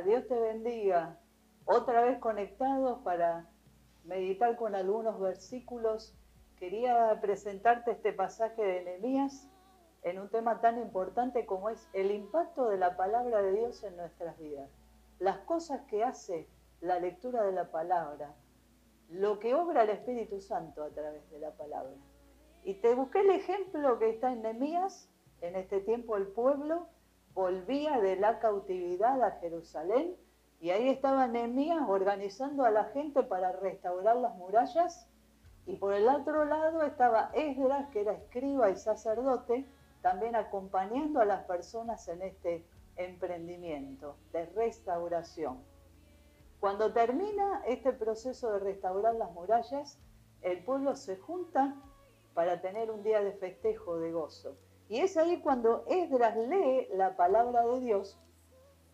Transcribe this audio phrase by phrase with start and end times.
[0.00, 1.18] Dios te bendiga.
[1.66, 3.46] Otra vez conectados para
[4.04, 6.16] meditar con algunos versículos.
[6.56, 9.48] Quería presentarte este pasaje de Nehemías
[10.02, 13.96] en un tema tan importante como es el impacto de la palabra de Dios en
[13.96, 14.70] nuestras vidas.
[15.18, 16.48] Las cosas que hace
[16.80, 18.34] la lectura de la palabra,
[19.08, 21.94] lo que obra el Espíritu Santo a través de la palabra.
[22.64, 25.08] Y te busqué el ejemplo que está en Nehemías,
[25.40, 26.88] en este tiempo el pueblo
[27.34, 30.16] volvía de la cautividad a Jerusalén
[30.60, 35.08] y ahí estaba Nehemías organizando a la gente para restaurar las murallas
[35.66, 39.66] y por el otro lado estaba Esdras, que era escriba y sacerdote,
[40.02, 42.66] también acompañando a las personas en este
[42.96, 45.62] emprendimiento de restauración.
[46.60, 49.98] Cuando termina este proceso de restaurar las murallas,
[50.42, 51.76] el pueblo se junta
[52.34, 54.56] para tener un día de festejo, de gozo.
[54.88, 58.18] Y es ahí cuando Esdras lee la palabra de Dios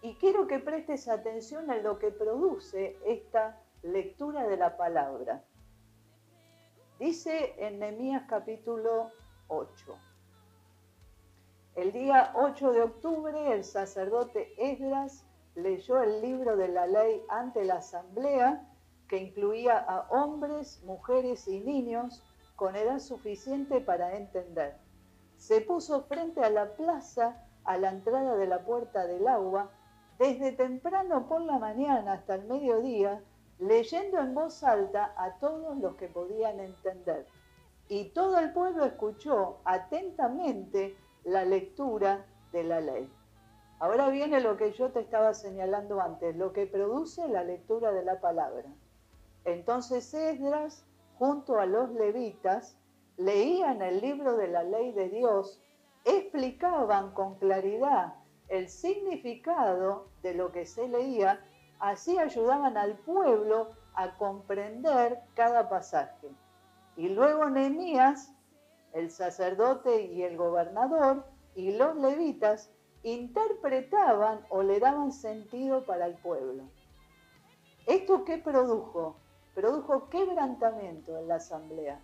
[0.00, 5.44] y quiero que prestes atención a lo que produce esta lectura de la palabra.
[6.98, 9.10] Dice en Nehemías capítulo
[9.48, 9.98] 8.
[11.74, 15.24] El día 8 de octubre el sacerdote Esdras
[15.54, 18.68] leyó el libro de la ley ante la asamblea
[19.08, 22.22] que incluía a hombres, mujeres y niños
[22.56, 24.76] con edad suficiente para entender.
[25.42, 29.72] Se puso frente a la plaza a la entrada de la puerta del agua
[30.16, 33.20] desde temprano por la mañana hasta el mediodía,
[33.58, 37.26] leyendo en voz alta a todos los que podían entender.
[37.88, 43.12] Y todo el pueblo escuchó atentamente la lectura de la ley.
[43.80, 48.04] Ahora viene lo que yo te estaba señalando antes, lo que produce la lectura de
[48.04, 48.68] la palabra.
[49.44, 50.86] Entonces Esdras,
[51.18, 52.78] junto a los levitas,
[53.24, 55.60] leían el libro de la ley de Dios,
[56.04, 58.14] explicaban con claridad
[58.48, 61.44] el significado de lo que se leía,
[61.78, 66.28] así ayudaban al pueblo a comprender cada pasaje.
[66.96, 68.34] Y luego Nehemías,
[68.92, 71.24] el sacerdote y el gobernador,
[71.54, 72.70] y los levitas
[73.02, 76.64] interpretaban o le daban sentido para el pueblo.
[77.86, 79.16] ¿Esto qué produjo?
[79.54, 82.00] Produjo quebrantamiento en la asamblea.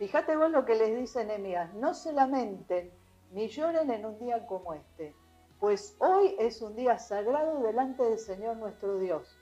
[0.00, 2.90] Fíjate vos lo que les dice Nehemías, no se lamenten
[3.32, 5.14] ni lloren en un día como este,
[5.58, 9.38] pues hoy es un día sagrado delante del Señor nuestro Dios,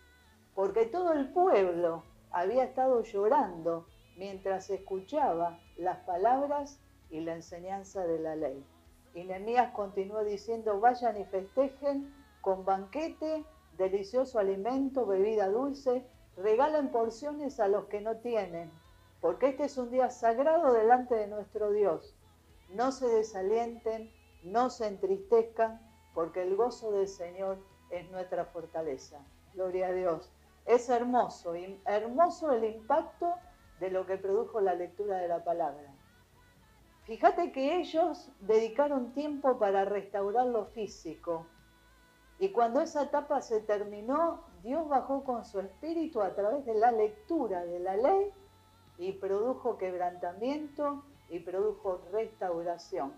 [0.57, 2.03] porque todo el pueblo
[2.33, 3.87] había estado llorando
[4.17, 8.67] mientras escuchaba las palabras y la enseñanza de la ley.
[9.15, 13.45] Y Nehemías continuó diciendo, vayan y festejen con banquete,
[13.77, 16.05] delicioso alimento, bebida dulce,
[16.37, 18.73] regalen porciones a los que no tienen,
[19.21, 22.17] porque este es un día sagrado delante de nuestro Dios.
[22.71, 24.13] No se desalienten,
[24.43, 25.81] no se entristezcan,
[26.15, 27.59] porque el gozo del Señor
[27.91, 29.19] es nuestra fortaleza.
[29.55, 30.31] Gloria a Dios.
[30.67, 31.55] Es hermoso,
[31.87, 33.35] hermoso el impacto
[33.81, 35.95] de lo que produjo la lectura de la palabra.
[37.05, 41.47] Fíjate que ellos dedicaron tiempo para restaurar lo físico.
[42.39, 46.93] Y cuando esa etapa se terminó, Dios bajó con su espíritu a través de la
[46.93, 48.31] lectura de la ley
[48.99, 53.13] y produjo quebrantamiento y produjo restauración.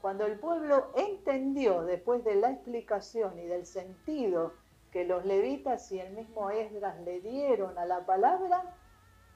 [0.00, 4.54] Cuando el pueblo entendió, después de la explicación y del sentido
[4.90, 8.74] que los levitas y el mismo Esdras le dieron a la palabra,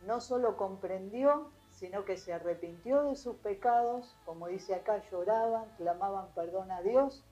[0.06, 6.28] no solo comprendió, sino que se arrepintió de sus pecados, como dice acá, lloraban, clamaban
[6.34, 7.24] perdón a Dios,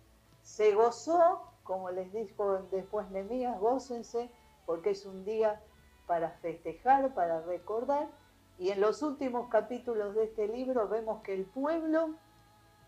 [0.42, 4.30] se gozó, como les dijo después Nemías, gócense,
[4.66, 5.62] porque es un día
[6.06, 8.08] para festejar, para recordar,
[8.58, 12.14] y en los últimos capítulos de este libro vemos que el pueblo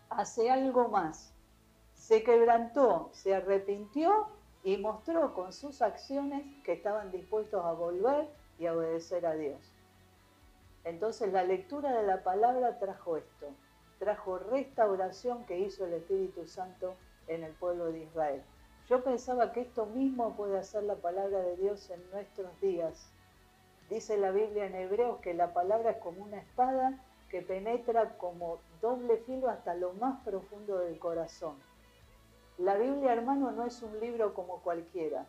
[0.09, 1.33] hace algo más,
[1.93, 4.27] se quebrantó, se arrepintió
[4.63, 8.29] y mostró con sus acciones que estaban dispuestos a volver
[8.59, 9.59] y a obedecer a Dios.
[10.83, 13.47] Entonces la lectura de la palabra trajo esto,
[13.99, 16.95] trajo restauración que hizo el Espíritu Santo
[17.27, 18.43] en el pueblo de Israel.
[18.87, 23.11] Yo pensaba que esto mismo puede hacer la palabra de Dios en nuestros días.
[23.89, 28.59] Dice la Biblia en Hebreos que la palabra es como una espada que penetra como
[28.81, 31.55] doble filo hasta lo más profundo del corazón.
[32.57, 35.27] La Biblia, hermano, no es un libro como cualquiera.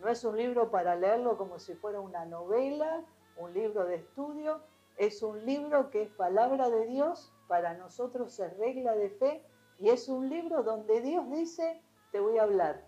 [0.00, 3.02] No es un libro para leerlo como si fuera una novela,
[3.36, 4.60] un libro de estudio.
[4.98, 9.42] Es un libro que es palabra de Dios, para nosotros es regla de fe
[9.78, 11.80] y es un libro donde Dios dice,
[12.12, 12.82] te voy a hablar.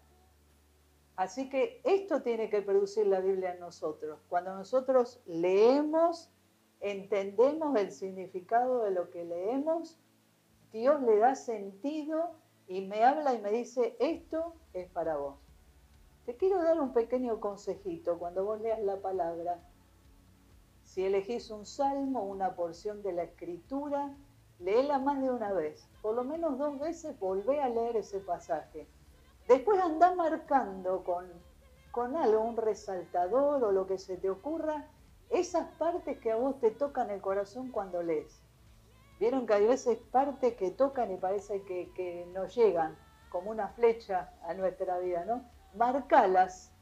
[1.19, 4.21] Así que esto tiene que producir la Biblia en nosotros.
[4.29, 6.31] Cuando nosotros leemos,
[6.79, 9.99] entendemos el significado de lo que leemos,
[10.71, 12.37] Dios le da sentido
[12.69, 15.41] y me habla y me dice, esto es para vos.
[16.25, 19.61] Te quiero dar un pequeño consejito cuando vos leas la palabra.
[20.85, 24.17] Si elegís un salmo, una porción de la escritura,
[24.61, 25.85] léela más de una vez.
[26.01, 28.87] Por lo menos dos veces volvé a leer ese pasaje.
[29.49, 31.27] Después anda marcando con,
[31.91, 34.87] con algo, un resaltador o lo que se te ocurra,
[35.31, 38.43] esas partes que a vos te tocan el corazón cuando lees.
[39.19, 42.97] Vieron que hay veces partes que tocan y parece que, que nos llegan
[43.31, 45.43] como una flecha a nuestra vida, ¿no?
[45.75, 46.73] Marcalas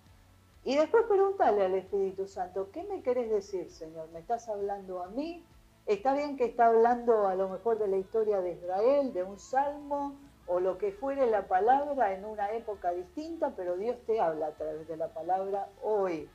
[0.66, 4.08] y después preguntale al Espíritu Santo, ¿qué me querés decir, Señor?
[4.10, 5.46] ¿Me estás hablando a mí?
[5.86, 9.38] Está bien que está hablando a lo mejor de la historia de Israel, de un
[9.38, 14.48] salmo o lo que fuere la palabra en una época distinta, pero Dios te habla
[14.48, 16.30] a través de la palabra hoy.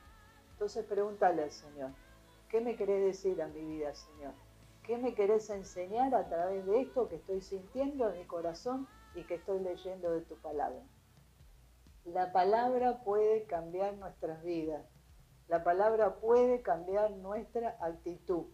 [0.53, 1.91] Entonces pregúntale al Señor,
[2.49, 4.33] ¿qué me querés decir a mi vida, Señor?
[4.83, 9.23] ¿Qué me querés enseñar a través de esto que estoy sintiendo en mi corazón y
[9.23, 10.81] que estoy leyendo de tu palabra?
[12.05, 14.85] La palabra puede cambiar nuestras vidas.
[15.47, 18.47] La palabra puede cambiar nuestra actitud.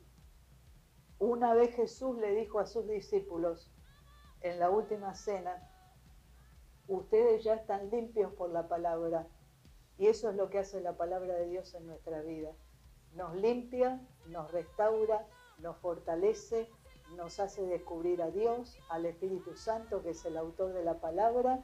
[1.20, 3.72] Una vez Jesús le dijo a sus discípulos
[4.42, 5.70] en la última cena,
[6.88, 9.28] ustedes ya están limpios por la palabra.
[9.98, 12.52] Y eso es lo que hace la palabra de Dios en nuestra vida.
[13.14, 15.26] Nos limpia, nos restaura,
[15.60, 16.70] nos fortalece,
[17.16, 21.64] nos hace descubrir a Dios, al Espíritu Santo, que es el autor de la palabra,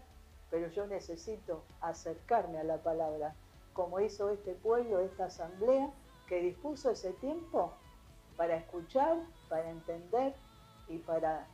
[0.50, 3.36] pero yo necesito acercarme a la palabra,
[3.74, 5.92] como hizo este pueblo, esta asamblea,
[6.28, 7.74] que dispuso ese tiempo
[8.38, 9.18] para escuchar,
[9.50, 10.34] para entender
[10.88, 11.48] y para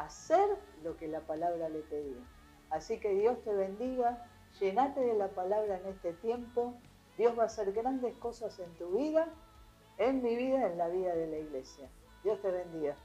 [0.00, 0.48] hacer
[0.82, 2.22] lo que la palabra le pedía.
[2.70, 4.26] Así que Dios te bendiga,
[4.58, 6.74] llenate de la palabra en este tiempo,
[7.18, 9.28] Dios va a hacer grandes cosas en tu vida
[9.98, 11.88] en mi vida, en la vida de la iglesia.
[12.24, 12.96] Dios te bendiga.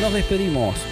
[0.00, 0.91] Nos despedimos